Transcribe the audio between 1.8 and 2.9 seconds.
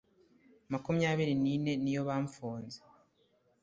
niyo bamfunze